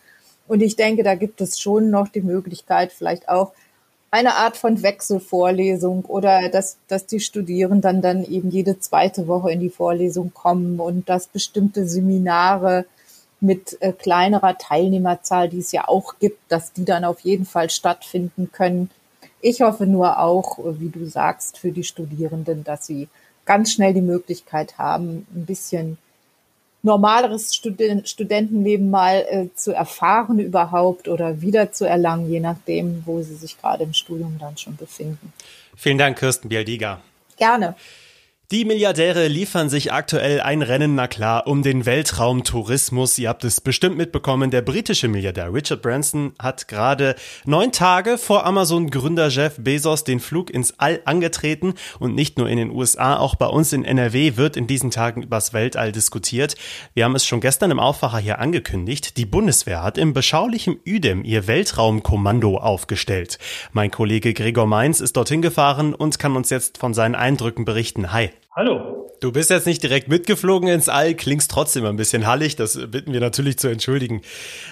Und 0.47 0.61
ich 0.61 0.75
denke, 0.75 1.01
da 1.01 1.15
gibt 1.15 1.41
es 1.41 1.59
schon 1.59 1.89
noch 1.89 2.07
die 2.07 2.21
Möglichkeit, 2.21 2.91
vielleicht 2.91 3.29
auch 3.29 3.51
eine 4.11 4.35
Art 4.35 4.57
von 4.57 4.83
Wechselvorlesung 4.83 6.05
oder 6.05 6.49
dass, 6.49 6.77
dass 6.87 7.05
die 7.05 7.21
Studierenden 7.21 8.01
dann 8.01 8.25
eben 8.25 8.51
jede 8.51 8.77
zweite 8.77 9.27
Woche 9.27 9.51
in 9.51 9.61
die 9.61 9.69
Vorlesung 9.69 10.33
kommen 10.33 10.79
und 10.79 11.09
dass 11.09 11.27
bestimmte 11.27 11.87
Seminare 11.87 12.85
mit 13.41 13.77
äh, 13.81 13.91
kleinerer 13.91 14.57
Teilnehmerzahl, 14.57 15.49
die 15.49 15.59
es 15.59 15.71
ja 15.71 15.87
auch 15.87 16.19
gibt, 16.19 16.39
dass 16.49 16.73
die 16.73 16.85
dann 16.85 17.03
auf 17.03 17.19
jeden 17.21 17.45
Fall 17.45 17.69
stattfinden 17.69 18.51
können. 18.51 18.89
Ich 19.41 19.61
hoffe 19.61 19.87
nur 19.87 20.19
auch, 20.19 20.59
äh, 20.59 20.79
wie 20.79 20.89
du 20.89 21.05
sagst, 21.05 21.57
für 21.57 21.71
die 21.71 21.83
Studierenden, 21.83 22.63
dass 22.63 22.85
sie 22.85 23.09
ganz 23.45 23.71
schnell 23.71 23.93
die 23.93 24.01
Möglichkeit 24.01 24.77
haben, 24.77 25.25
ein 25.35 25.45
bisschen 25.45 25.97
normaleres 26.83 27.55
Studen 27.55 28.05
Studentenleben 28.05 28.89
mal 28.89 29.25
äh, 29.29 29.47
zu 29.55 29.71
erfahren 29.71 30.39
überhaupt 30.39 31.07
oder 31.07 31.41
wieder 31.41 31.71
zu 31.71 31.85
erlangen, 31.85 32.29
je 32.31 32.39
nachdem, 32.39 33.03
wo 33.05 33.21
sie 33.21 33.35
sich 33.35 33.59
gerade 33.59 33.83
im 33.83 33.93
Studium 33.93 34.37
dann 34.39 34.57
schon 34.57 34.75
befinden. 34.75 35.33
Vielen 35.75 35.97
Dank, 35.97 36.17
Kirsten 36.17 36.49
Bialdiga. 36.49 37.01
Gerne. 37.37 37.75
Die 38.51 38.65
Milliardäre 38.65 39.29
liefern 39.29 39.69
sich 39.69 39.93
aktuell 39.93 40.41
ein 40.41 40.61
Rennen, 40.61 40.93
na 40.93 41.07
klar, 41.07 41.47
um 41.47 41.63
den 41.63 41.85
Weltraumtourismus. 41.85 43.17
Ihr 43.17 43.29
habt 43.29 43.45
es 43.45 43.61
bestimmt 43.61 43.95
mitbekommen. 43.95 44.51
Der 44.51 44.61
britische 44.61 45.07
Milliardär 45.07 45.53
Richard 45.53 45.81
Branson 45.81 46.33
hat 46.37 46.67
gerade 46.67 47.15
neun 47.45 47.71
Tage 47.71 48.17
vor 48.17 48.45
Amazon-Gründer 48.45 49.29
Jeff 49.29 49.55
Bezos 49.57 50.03
den 50.03 50.19
Flug 50.19 50.49
ins 50.49 50.77
All 50.79 50.99
angetreten. 51.05 51.75
Und 51.99 52.13
nicht 52.13 52.37
nur 52.37 52.49
in 52.49 52.57
den 52.57 52.71
USA, 52.71 53.15
auch 53.15 53.35
bei 53.35 53.45
uns 53.45 53.71
in 53.71 53.85
NRW 53.85 54.35
wird 54.35 54.57
in 54.57 54.67
diesen 54.67 54.91
Tagen 54.91 55.23
übers 55.23 55.53
Weltall 55.53 55.93
diskutiert. 55.93 56.55
Wir 56.93 57.05
haben 57.05 57.15
es 57.15 57.25
schon 57.25 57.39
gestern 57.39 57.71
im 57.71 57.79
Aufwacher 57.79 58.19
hier 58.19 58.39
angekündigt. 58.39 59.15
Die 59.15 59.25
Bundeswehr 59.25 59.81
hat 59.81 59.97
im 59.97 60.11
beschaulichen 60.11 60.77
Üdem 60.83 61.23
ihr 61.23 61.47
Weltraumkommando 61.47 62.57
aufgestellt. 62.57 63.39
Mein 63.71 63.91
Kollege 63.91 64.33
Gregor 64.33 64.67
Mainz 64.67 64.99
ist 64.99 65.15
dorthin 65.15 65.41
gefahren 65.41 65.93
und 65.93 66.19
kann 66.19 66.35
uns 66.35 66.49
jetzt 66.49 66.79
von 66.79 66.93
seinen 66.93 67.15
Eindrücken 67.15 67.63
berichten. 67.63 68.11
Hi. 68.11 68.29
Hallo. 68.53 69.09
Du 69.21 69.31
bist 69.31 69.49
jetzt 69.49 69.65
nicht 69.65 69.81
direkt 69.81 70.09
mitgeflogen 70.09 70.67
ins 70.67 70.89
All, 70.89 71.13
klingst 71.13 71.49
trotzdem 71.51 71.85
ein 71.85 71.95
bisschen 71.95 72.27
hallig, 72.27 72.57
das 72.57 72.77
bitten 72.91 73.13
wir 73.13 73.21
natürlich 73.21 73.57
zu 73.57 73.69
entschuldigen. 73.69 74.23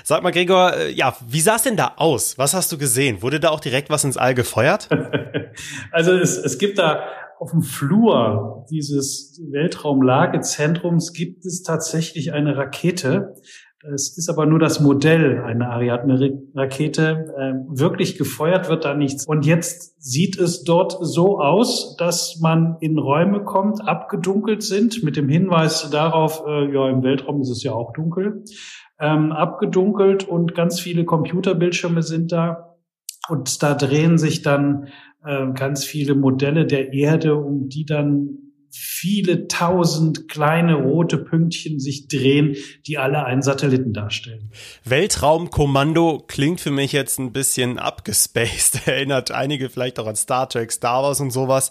Sag 0.04 0.22
mal, 0.22 0.32
Gregor, 0.32 0.74
äh, 0.76 0.92
ja, 0.92 1.16
wie 1.26 1.40
sah 1.40 1.56
es 1.56 1.64
denn 1.64 1.78
da 1.78 1.94
aus? 1.96 2.38
Was 2.38 2.54
hast 2.54 2.74
du 2.74 2.78
gesehen? 2.78 3.22
Wurde 3.22 3.40
da 3.40 3.52
auch 3.52 3.62
direkt 3.62 3.90
was 3.90 4.04
ins 4.04 4.18
All 4.18 4.36
gefeuert? 4.36 4.90
also 5.94 6.12
es, 6.12 6.38
es 6.38 6.58
gibt 6.58 6.78
da 6.78 7.08
auf 7.40 7.52
dem 7.52 7.62
Flur 7.62 8.66
dieses 8.70 9.42
Weltraumlagezentrums 9.50 11.14
gibt 11.14 11.46
es 11.46 11.64
tatsächlich 11.64 12.34
eine 12.34 12.58
Rakete, 12.58 13.36
es 13.82 14.18
ist 14.18 14.30
aber 14.30 14.46
nur 14.46 14.60
das 14.60 14.82
Modell 14.82 15.42
einer 15.42 15.70
Ariadne-Rakete. 15.72 17.34
Äh, 17.38 17.54
wirklich 17.80 18.18
gefeuert 18.18 18.70
wird 18.70 18.84
da 18.84 18.94
nichts. 18.94 19.26
Und 19.26 19.46
jetzt 19.46 20.02
sieht 20.04 20.38
es 20.38 20.64
dort 20.64 20.98
so 21.00 21.40
aus, 21.40 21.96
dass 21.96 22.40
man 22.42 22.76
in 22.82 22.98
Räume 22.98 23.44
kommt, 23.46 23.88
abgedunkelt 23.88 24.64
sind, 24.64 25.02
mit 25.04 25.16
dem 25.16 25.30
Hinweis 25.30 25.90
darauf, 25.92 26.44
äh, 26.46 26.74
ja, 26.74 26.90
im 26.90 27.04
Weltraum 27.04 27.40
ist 27.42 27.52
es 27.52 27.64
ja 27.64 27.72
auch 27.72 27.94
dunkel, 27.94 28.44
ähm, 29.00 29.32
abgedunkelt 29.32 30.28
und 30.28 30.56
ganz 30.56 30.82
viele 30.82 31.06
Computerbildschirme 31.06 32.04
sind 32.04 32.34
da. 32.34 32.76
Und 33.30 33.64
da 33.64 33.76
drehen 33.76 34.18
sich 34.18 34.42
dann 34.42 34.90
äh, 35.24 35.54
ganz 35.54 35.86
viele 35.86 36.16
Modelle 36.16 36.66
der 36.66 36.92
Erde, 36.92 37.36
um 37.36 37.70
die 37.70 37.86
dann 37.86 38.49
viele 38.72 39.48
tausend 39.48 40.28
kleine 40.28 40.76
rote 40.76 41.18
Pünktchen 41.18 41.80
sich 41.80 42.08
drehen, 42.08 42.56
die 42.86 42.98
alle 42.98 43.26
einen 43.26 43.42
Satelliten 43.42 43.94
darstellen. 43.94 44.52
Weltraumkommando 44.86 46.24
klingt 46.28 46.62
für 46.62 46.72
mich 46.72 46.92
jetzt 46.92 47.20
ein 47.20 47.32
bisschen 47.32 47.80
abgespaced. 47.80 48.82
Erinnert 48.88 49.32
einige 49.32 49.70
vielleicht 49.70 50.00
auch 50.00 50.08
an 50.08 50.16
Star 50.16 50.48
Trek, 50.48 50.72
Star 50.72 51.04
Wars 51.04 51.20
und 51.20 51.32
sowas. 51.32 51.70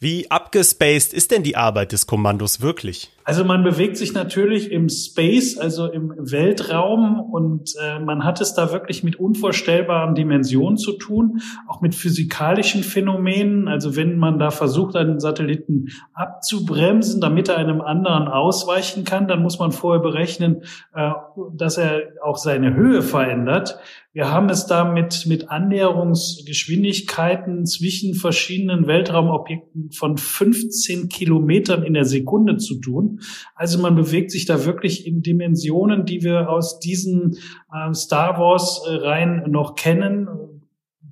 Wie 0.00 0.30
abgespaced 0.30 1.14
ist 1.14 1.30
denn 1.30 1.42
die 1.42 1.56
Arbeit 1.56 1.92
des 1.92 2.06
Kommandos 2.06 2.60
wirklich? 2.60 3.10
Also 3.26 3.42
man 3.42 3.64
bewegt 3.64 3.96
sich 3.96 4.12
natürlich 4.12 4.70
im 4.70 4.90
Space, 4.90 5.56
also 5.56 5.90
im 5.90 6.12
Weltraum 6.18 7.20
und 7.20 7.72
äh, 7.82 7.98
man 7.98 8.22
hat 8.22 8.42
es 8.42 8.52
da 8.52 8.70
wirklich 8.70 9.02
mit 9.02 9.16
unvorstellbaren 9.16 10.14
Dimensionen 10.14 10.76
zu 10.76 10.92
tun, 10.92 11.40
auch 11.66 11.80
mit 11.80 11.94
physikalischen 11.94 12.82
Phänomenen. 12.82 13.66
Also 13.66 13.96
wenn 13.96 14.18
man 14.18 14.38
da 14.38 14.50
versucht, 14.50 14.94
einen 14.94 15.20
Satelliten 15.20 15.86
abzubremsen, 16.12 17.22
damit 17.22 17.48
er 17.48 17.56
einem 17.56 17.80
anderen 17.80 18.28
ausweichen 18.28 19.04
kann, 19.04 19.26
dann 19.26 19.42
muss 19.42 19.58
man 19.58 19.72
vorher 19.72 20.02
berechnen, 20.02 20.64
äh, 20.94 21.12
dass 21.56 21.78
er 21.78 22.02
auch 22.22 22.36
seine 22.36 22.74
Höhe 22.74 23.00
verändert. 23.00 23.78
Wir 24.14 24.30
haben 24.30 24.48
es 24.48 24.66
da 24.66 24.84
mit, 24.84 25.26
mit 25.26 25.50
Annäherungsgeschwindigkeiten 25.50 27.66
zwischen 27.66 28.14
verschiedenen 28.14 28.86
Weltraumobjekten 28.86 29.90
von 29.90 30.16
15 30.16 31.08
Kilometern 31.08 31.82
in 31.82 31.94
der 31.94 32.04
Sekunde 32.04 32.58
zu 32.58 32.80
tun. 32.80 33.13
Also 33.54 33.78
man 33.78 33.94
bewegt 33.94 34.30
sich 34.30 34.46
da 34.46 34.64
wirklich 34.64 35.06
in 35.06 35.22
Dimensionen, 35.22 36.04
die 36.04 36.22
wir 36.22 36.50
aus 36.50 36.78
diesen 36.78 37.38
äh, 37.72 37.94
Star 37.94 38.38
Wars 38.38 38.82
äh, 38.86 38.94
Reihen 38.94 39.50
noch 39.50 39.74
kennen 39.74 40.28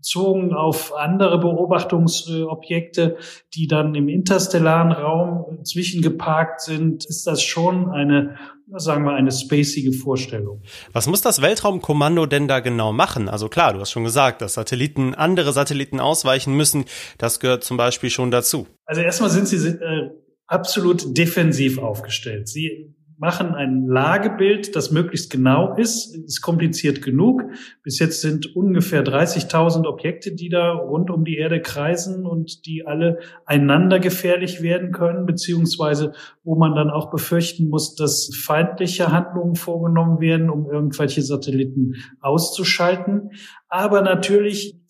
bezogen 0.03 0.53
auf 0.53 0.93
andere 0.97 1.39
Beobachtungsobjekte, 1.39 3.17
die 3.55 3.69
dann 3.69 3.95
im 3.95 4.09
interstellaren 4.09 4.91
Raum 4.91 5.65
zwischengeparkt 5.65 6.61
sind, 6.61 7.05
ist 7.05 7.25
das 7.29 7.41
schon 7.41 7.89
eine, 7.89 8.37
sagen 8.75 9.05
wir, 9.05 9.13
eine 9.13 9.31
spacige 9.31 9.93
Vorstellung. 9.93 10.63
Was 10.93 11.07
muss 11.07 11.21
das 11.21 11.41
Weltraumkommando 11.41 12.27
denn 12.27 12.49
da 12.49 12.59
genau 12.59 12.93
machen? 12.93 13.29
Also 13.29 13.49
klar, 13.49 13.75
du 13.75 13.81
hast 13.81 13.93
schon 13.93 14.03
gesagt, 14.03 14.43
dass 14.43 14.55
Satelliten, 14.55 15.15
andere 15.15 15.53
Satelliten 15.53 16.01
ausweichen 16.01 16.57
müssen. 16.57 16.85
Das 17.19 17.39
gehört 17.39 17.63
zum 17.63 17.77
Beispiel 17.77 18.11
schon 18.11 18.33
dazu. 18.33 18.67
Also 18.85 19.03
erstmal 19.03 19.31
sind 19.31 19.47
sie 19.47 19.69
äh, 19.69 20.11
absolut 20.53 21.17
defensiv 21.17 21.79
aufgestellt. 21.79 22.49
Sie 22.49 22.95
machen 23.23 23.55
ein 23.55 23.87
Lagebild, 23.87 24.75
das 24.75 24.91
möglichst 24.91 25.31
genau 25.31 25.77
ist, 25.77 26.17
ist 26.17 26.43
kompliziert 26.43 27.03
genug. 27.03 27.45
Bis 27.85 28.01
jetzt 28.01 28.21
sind 28.21 28.57
ungefähr 28.57 29.05
30.000 29.05 29.87
Objekte, 29.87 30.35
die 30.35 30.49
da 30.49 30.73
rund 30.73 31.09
um 31.09 31.25
die 31.25 31.37
Erde 31.37 31.61
kreisen 31.61 32.27
und 32.27 32.67
die 32.67 32.85
alle 32.85 33.21
einander 33.47 34.01
gefährlich 34.01 34.61
werden 34.61 34.91
können, 34.91 35.25
beziehungsweise 35.25 36.15
wo 36.43 36.57
man 36.57 36.75
dann 36.75 36.91
auch 36.91 37.11
befürchten 37.11 37.69
muss, 37.69 37.95
dass 37.95 38.29
feindliche 38.35 39.13
Handlungen 39.13 39.55
vorgenommen 39.55 40.21
werden, 40.21 40.51
um 40.51 40.69
irgendwelche 40.69 41.23
Satelliten 41.23 41.95
auszuschalten. 42.21 43.31
Aber 43.69 44.03
natürlich 44.03 44.82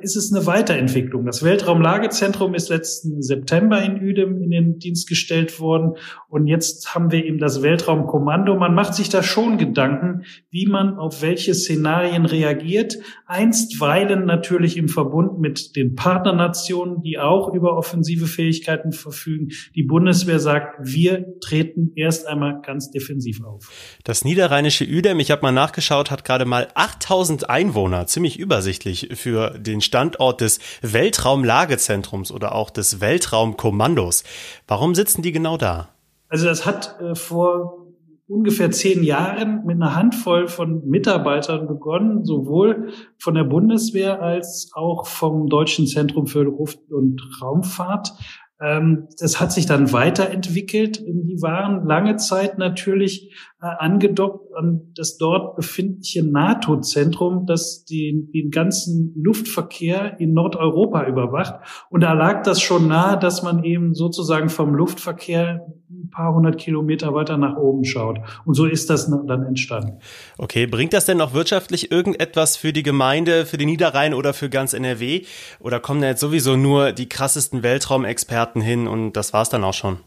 ist 0.00 0.16
es 0.16 0.32
eine 0.32 0.46
Weiterentwicklung. 0.46 1.26
Das 1.26 1.42
Weltraumlagezentrum 1.42 2.54
ist 2.54 2.68
letzten 2.68 3.22
September 3.22 3.82
in 3.82 4.02
Udem 4.02 4.42
in 4.42 4.50
den 4.50 4.78
Dienst 4.78 5.08
gestellt 5.08 5.60
worden. 5.60 5.96
Und 6.28 6.46
jetzt 6.46 6.94
haben 6.94 7.12
wir 7.12 7.24
eben 7.24 7.38
das 7.38 7.62
Weltraumkommando. 7.62 8.56
Man 8.56 8.74
macht 8.74 8.94
sich 8.94 9.08
da 9.08 9.22
schon 9.22 9.58
Gedanken, 9.58 10.24
wie 10.50 10.66
man 10.66 10.96
auf 10.96 11.22
welche 11.22 11.54
Szenarien 11.54 12.24
reagiert. 12.24 12.96
Einstweilen 13.26 14.24
natürlich 14.24 14.76
im 14.76 14.88
Verbund 14.88 15.38
mit 15.38 15.76
den 15.76 15.94
Partnernationen, 15.94 17.02
die 17.02 17.18
auch 17.18 17.52
über 17.52 17.76
offensive 17.76 18.26
Fähigkeiten 18.26 18.92
verfügen. 18.92 19.48
Die 19.74 19.82
Bundeswehr 19.82 20.40
sagt, 20.40 20.78
wir 20.80 21.26
treten 21.40 21.92
erst 21.94 22.26
einmal 22.26 22.62
ganz 22.62 22.90
defensiv 22.90 23.44
auf. 23.44 23.70
Das 24.04 24.24
niederrheinische 24.24 24.84
Udem, 24.84 25.20
ich 25.20 25.30
habe 25.30 25.42
mal 25.42 25.52
nachgeschaut, 25.52 26.10
hat 26.10 26.24
gerade 26.24 26.44
mal 26.46 26.68
8000 26.74 27.50
Einwohner 27.50 28.06
ziemlich 28.06 28.38
übersichtlich 28.38 29.10
für 29.14 29.41
den 29.50 29.80
Standort 29.80 30.40
des 30.40 30.60
Weltraumlagezentrums 30.82 32.32
oder 32.32 32.54
auch 32.54 32.70
des 32.70 33.00
Weltraumkommandos. 33.00 34.24
Warum 34.66 34.94
sitzen 34.94 35.22
die 35.22 35.32
genau 35.32 35.56
da? 35.56 35.88
Also 36.28 36.46
das 36.46 36.64
hat 36.64 36.98
äh, 37.00 37.14
vor 37.14 37.82
ungefähr 38.26 38.70
zehn 38.70 39.02
Jahren 39.02 39.64
mit 39.66 39.76
einer 39.76 39.94
Handvoll 39.94 40.48
von 40.48 40.88
Mitarbeitern 40.88 41.66
begonnen, 41.66 42.24
sowohl 42.24 42.92
von 43.18 43.34
der 43.34 43.44
Bundeswehr 43.44 44.22
als 44.22 44.70
auch 44.74 45.06
vom 45.06 45.48
Deutschen 45.48 45.86
Zentrum 45.86 46.26
für 46.26 46.42
Luft- 46.42 46.90
und 46.90 47.20
Raumfahrt. 47.42 48.14
Ähm, 48.60 49.08
das 49.18 49.40
hat 49.40 49.52
sich 49.52 49.66
dann 49.66 49.92
weiterentwickelt. 49.92 51.00
Die 51.00 51.42
waren 51.42 51.84
lange 51.86 52.16
Zeit 52.16 52.58
natürlich 52.58 53.34
angedockt 53.62 54.54
an 54.56 54.92
das 54.96 55.18
dort 55.18 55.54
befindliche 55.56 56.24
NATO-Zentrum, 56.24 57.46
das 57.46 57.84
den, 57.84 58.30
den 58.32 58.50
ganzen 58.50 59.14
Luftverkehr 59.16 60.18
in 60.18 60.32
Nordeuropa 60.32 61.06
überwacht. 61.06 61.54
Und 61.88 62.02
da 62.02 62.12
lag 62.12 62.42
das 62.42 62.60
schon 62.60 62.88
nahe, 62.88 63.18
dass 63.18 63.42
man 63.42 63.62
eben 63.62 63.94
sozusagen 63.94 64.48
vom 64.48 64.74
Luftverkehr 64.74 65.66
ein 65.90 66.10
paar 66.10 66.34
hundert 66.34 66.58
Kilometer 66.58 67.14
weiter 67.14 67.36
nach 67.36 67.56
oben 67.56 67.84
schaut. 67.84 68.18
Und 68.44 68.54
so 68.54 68.66
ist 68.66 68.90
das 68.90 69.08
dann 69.08 69.44
entstanden. 69.44 69.98
Okay, 70.38 70.66
bringt 70.66 70.92
das 70.92 71.06
denn 71.06 71.18
noch 71.18 71.32
wirtschaftlich 71.32 71.92
irgendetwas 71.92 72.56
für 72.56 72.72
die 72.72 72.82
Gemeinde, 72.82 73.46
für 73.46 73.58
den 73.58 73.68
Niederrhein 73.68 74.12
oder 74.12 74.34
für 74.34 74.50
ganz 74.50 74.72
NRW? 74.72 75.22
Oder 75.60 75.78
kommen 75.78 76.00
da 76.00 76.08
jetzt 76.08 76.20
sowieso 76.20 76.56
nur 76.56 76.92
die 76.92 77.08
krassesten 77.08 77.62
Weltraumexperten 77.62 78.60
hin 78.60 78.88
und 78.88 79.12
das 79.12 79.32
war's 79.32 79.50
dann 79.50 79.62
auch 79.62 79.74
schon? 79.74 79.98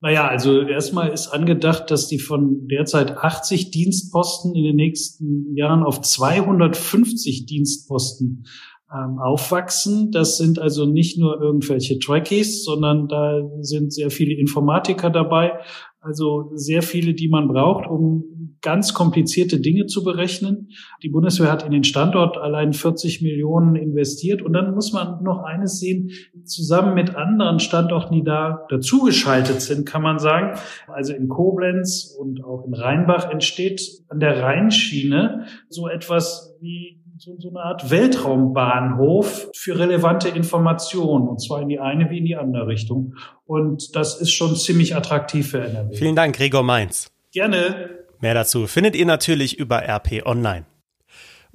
Naja, 0.00 0.28
also 0.28 0.60
erstmal 0.60 1.10
ist 1.10 1.28
angedacht, 1.28 1.90
dass 1.90 2.06
die 2.06 2.18
von 2.18 2.68
derzeit 2.68 3.16
80 3.16 3.70
Dienstposten 3.70 4.54
in 4.54 4.64
den 4.64 4.76
nächsten 4.76 5.56
Jahren 5.56 5.82
auf 5.82 6.02
250 6.02 7.46
Dienstposten 7.46 8.44
ähm, 8.92 9.18
aufwachsen. 9.18 10.12
Das 10.12 10.36
sind 10.36 10.58
also 10.58 10.84
nicht 10.84 11.18
nur 11.18 11.40
irgendwelche 11.40 11.98
Trackies, 11.98 12.62
sondern 12.64 13.08
da 13.08 13.40
sind 13.60 13.92
sehr 13.92 14.10
viele 14.10 14.34
Informatiker 14.34 15.08
dabei, 15.08 15.58
also 16.06 16.50
sehr 16.54 16.82
viele, 16.82 17.14
die 17.14 17.28
man 17.28 17.48
braucht, 17.48 17.86
um 17.86 18.24
ganz 18.62 18.94
komplizierte 18.94 19.60
Dinge 19.60 19.86
zu 19.86 20.02
berechnen. 20.02 20.70
Die 21.02 21.08
Bundeswehr 21.08 21.50
hat 21.50 21.64
in 21.64 21.70
den 21.70 21.84
Standort 21.84 22.38
allein 22.38 22.72
40 22.72 23.22
Millionen 23.22 23.76
investiert. 23.76 24.42
Und 24.42 24.54
dann 24.54 24.74
muss 24.74 24.92
man 24.92 25.22
noch 25.22 25.44
eines 25.44 25.78
sehen, 25.78 26.10
zusammen 26.44 26.94
mit 26.94 27.14
anderen 27.14 27.58
Standorten, 27.58 28.14
die 28.14 28.24
da 28.24 28.66
dazugeschaltet 28.68 29.60
sind, 29.60 29.86
kann 29.86 30.02
man 30.02 30.18
sagen. 30.18 30.58
Also 30.88 31.12
in 31.12 31.28
Koblenz 31.28 32.16
und 32.18 32.42
auch 32.44 32.64
in 32.66 32.74
Rheinbach 32.74 33.30
entsteht 33.30 33.80
an 34.08 34.20
der 34.20 34.42
Rheinschiene 34.42 35.46
so 35.68 35.88
etwas 35.88 36.56
wie 36.60 37.00
so, 37.18 37.36
so 37.38 37.48
eine 37.48 37.60
Art 37.60 37.90
Weltraumbahnhof 37.90 39.50
für 39.54 39.78
relevante 39.78 40.28
Informationen, 40.28 41.28
und 41.28 41.38
zwar 41.42 41.62
in 41.62 41.68
die 41.68 41.78
eine 41.78 42.10
wie 42.10 42.18
in 42.18 42.24
die 42.24 42.36
andere 42.36 42.66
Richtung. 42.66 43.14
Und 43.44 43.94
das 43.96 44.20
ist 44.20 44.32
schon 44.32 44.56
ziemlich 44.56 44.94
attraktiv 44.94 45.50
für 45.50 45.60
NRW. 45.60 45.96
Vielen 45.96 46.16
Dank, 46.16 46.36
Gregor 46.36 46.62
Mainz. 46.62 47.10
Gerne. 47.32 48.04
Mehr 48.20 48.34
dazu 48.34 48.66
findet 48.66 48.96
ihr 48.96 49.06
natürlich 49.06 49.58
über 49.58 49.82
RP 49.82 50.24
Online. 50.24 50.64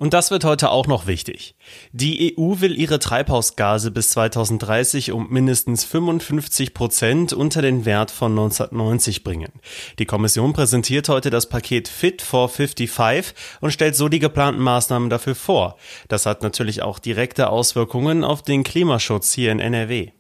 Und 0.02 0.16
das 0.16 0.32
wird 0.32 0.46
heute 0.46 0.72
auch 0.72 0.88
noch 0.88 1.06
wichtig. 1.06 1.54
Die 1.92 2.36
EU 2.36 2.56
will 2.60 2.76
ihre 2.76 2.98
Treibhausgase 2.98 3.92
bis 3.92 4.10
2030 4.10 5.12
um 5.12 5.30
mindestens 5.30 5.84
55 5.84 6.74
Prozent 6.74 7.34
unter 7.34 7.62
den 7.62 7.86
Wert 7.86 8.10
von 8.10 8.32
1990 8.32 9.24
bringen. 9.24 9.52
Die 10.00 10.08
Kommission 10.08 10.54
präsentiert 10.54 11.08
heute 11.08 11.30
das 11.30 11.50
Paket 11.50 11.88
Fit 11.88 12.24
for 12.24 12.50
55 12.50 13.36
und 13.60 13.74
stellt 13.74 13.96
so 13.96 14.10
die 14.10 14.18
geplanten 14.18 14.64
Maßnahmen 14.64 15.12
dafür 15.12 15.36
vor. 15.36 15.78
Das 16.08 16.26
hat 16.26 16.42
natürlich 16.42 16.82
auch 16.82 16.98
direkte 16.98 17.52
Auswirkungen 17.52 18.24
auf 18.24 18.42
den 18.42 18.64
Klimaschutz 18.64 19.34
hier 19.34 19.52
in 19.52 19.60
NRW. 19.60 20.14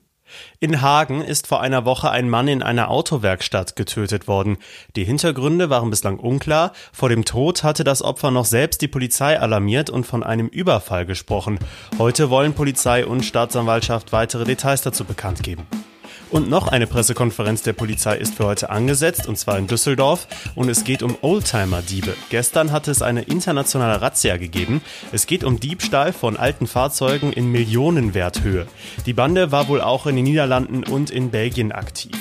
In 0.59 0.81
Hagen 0.81 1.21
ist 1.21 1.47
vor 1.47 1.61
einer 1.61 1.85
Woche 1.85 2.09
ein 2.09 2.29
Mann 2.29 2.47
in 2.47 2.63
einer 2.63 2.89
Autowerkstatt 2.89 3.75
getötet 3.75 4.27
worden. 4.27 4.57
Die 4.95 5.03
Hintergründe 5.03 5.69
waren 5.69 5.89
bislang 5.89 6.19
unklar. 6.19 6.73
Vor 6.91 7.09
dem 7.09 7.25
Tod 7.25 7.63
hatte 7.63 7.83
das 7.83 8.01
Opfer 8.01 8.31
noch 8.31 8.45
selbst 8.45 8.81
die 8.81 8.87
Polizei 8.87 9.39
alarmiert 9.39 9.89
und 9.89 10.05
von 10.05 10.23
einem 10.23 10.47
Überfall 10.47 11.05
gesprochen. 11.05 11.59
Heute 11.97 12.29
wollen 12.29 12.53
Polizei 12.53 13.05
und 13.05 13.25
Staatsanwaltschaft 13.25 14.11
weitere 14.11 14.45
Details 14.45 14.81
dazu 14.81 15.05
bekannt 15.05 15.43
geben. 15.43 15.67
Und 16.31 16.49
noch 16.49 16.69
eine 16.69 16.87
Pressekonferenz 16.87 17.61
der 17.61 17.73
Polizei 17.73 18.15
ist 18.15 18.35
für 18.35 18.45
heute 18.45 18.69
angesetzt, 18.69 19.27
und 19.27 19.37
zwar 19.37 19.57
in 19.57 19.67
Düsseldorf. 19.67 20.27
Und 20.55 20.69
es 20.69 20.85
geht 20.85 21.03
um 21.03 21.17
Oldtimer-Diebe. 21.21 22.15
Gestern 22.29 22.71
hat 22.71 22.87
es 22.87 23.01
eine 23.01 23.23
internationale 23.23 24.01
Razzia 24.01 24.37
gegeben. 24.37 24.81
Es 25.11 25.27
geht 25.27 25.43
um 25.43 25.59
Diebstahl 25.59 26.13
von 26.13 26.37
alten 26.37 26.67
Fahrzeugen 26.67 27.33
in 27.33 27.51
Millionenwerthöhe. 27.51 28.65
Die 29.05 29.13
Bande 29.13 29.51
war 29.51 29.67
wohl 29.67 29.81
auch 29.81 30.07
in 30.07 30.15
den 30.15 30.23
Niederlanden 30.23 30.85
und 30.85 31.09
in 31.09 31.31
Belgien 31.31 31.73
aktiv. 31.73 32.15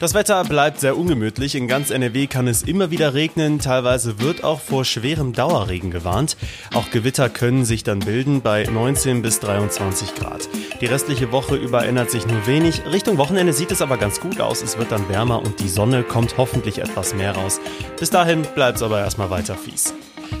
Das 0.00 0.12
Wetter 0.12 0.42
bleibt 0.44 0.80
sehr 0.80 0.98
ungemütlich. 0.98 1.54
In 1.54 1.68
ganz 1.68 1.90
NRW 1.90 2.26
kann 2.26 2.48
es 2.48 2.62
immer 2.62 2.90
wieder 2.90 3.14
regnen. 3.14 3.58
Teilweise 3.60 4.20
wird 4.20 4.42
auch 4.42 4.60
vor 4.60 4.84
schwerem 4.84 5.32
Dauerregen 5.32 5.90
gewarnt. 5.90 6.36
Auch 6.74 6.90
Gewitter 6.90 7.28
können 7.28 7.64
sich 7.64 7.84
dann 7.84 8.00
bilden 8.00 8.40
bei 8.42 8.64
19 8.64 9.22
bis 9.22 9.40
23 9.40 10.14
Grad. 10.16 10.48
Die 10.80 10.86
restliche 10.86 11.30
Woche 11.30 11.54
über 11.54 11.86
ändert 11.86 12.10
sich 12.10 12.26
nur 12.26 12.46
wenig. 12.46 12.82
Richtung 12.90 13.18
Wochenende 13.18 13.52
sieht 13.52 13.70
es 13.70 13.82
aber 13.82 13.96
ganz 13.96 14.20
gut 14.20 14.40
aus. 14.40 14.62
Es 14.62 14.78
wird 14.78 14.90
dann 14.90 15.08
wärmer 15.08 15.40
und 15.40 15.60
die 15.60 15.68
Sonne 15.68 16.02
kommt 16.02 16.36
hoffentlich 16.38 16.78
etwas 16.78 17.14
mehr 17.14 17.36
raus. 17.36 17.60
Bis 17.98 18.10
dahin 18.10 18.42
bleibt 18.54 18.76
es 18.76 18.82
aber 18.82 19.00
erstmal 19.00 19.30
weiter 19.30 19.54
fies. 19.54 19.94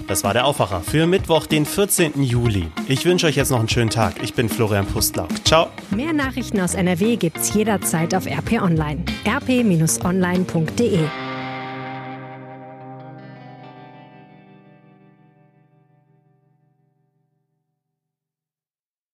Das 0.06 0.22
war 0.24 0.32
der 0.34 0.46
Aufwacher 0.46 0.80
für 0.80 1.06
Mittwoch, 1.06 1.46
den 1.46 1.64
14. 1.66 2.22
Juli. 2.22 2.66
Ich 2.88 3.04
wünsche 3.04 3.26
euch 3.26 3.36
jetzt 3.36 3.50
noch 3.50 3.58
einen 3.58 3.68
schönen 3.68 3.90
Tag. 3.90 4.22
Ich 4.22 4.34
bin 4.34 4.48
Florian 4.48 4.86
Pustlauk. 4.86 5.30
Ciao. 5.44 5.68
Mehr 5.90 6.12
Nachrichten 6.12 6.60
aus 6.60 6.74
NRW 6.74 7.16
gibt's 7.16 7.54
jederzeit 7.54 8.14
auf 8.14 8.26
RP 8.26 8.60
Online. 8.62 9.04
rp-online.de 9.26 10.98